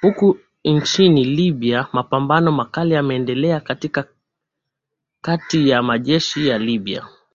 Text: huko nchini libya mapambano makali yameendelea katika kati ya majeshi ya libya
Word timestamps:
huko 0.00 0.36
nchini 0.64 1.24
libya 1.24 1.86
mapambano 1.92 2.52
makali 2.52 2.94
yameendelea 2.94 3.60
katika 3.60 4.08
kati 5.20 5.68
ya 5.68 5.82
majeshi 5.82 6.46
ya 6.48 6.58
libya 6.58 7.06